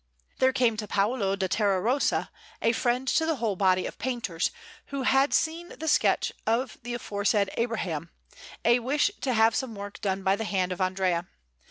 There 0.39 0.51
came 0.51 0.77
to 0.77 0.87
Paolo 0.87 1.35
da 1.35 1.45
Terrarossa, 1.45 2.31
a 2.59 2.71
friend 2.71 3.07
to 3.09 3.23
the 3.23 3.35
whole 3.35 3.55
body 3.55 3.85
of 3.85 3.99
painters, 3.99 4.49
who 4.87 5.03
had 5.03 5.31
seen 5.31 5.73
the 5.77 5.87
sketch 5.87 6.33
for 6.43 6.67
the 6.81 6.95
aforesaid 6.95 7.51
Abraham, 7.55 8.09
a 8.65 8.79
wish 8.79 9.11
to 9.21 9.33
have 9.35 9.53
some 9.53 9.75
work 9.75 10.01
by 10.01 10.35
the 10.35 10.43
hand 10.45 10.71
of 10.71 10.81
Andrea. 10.81 11.27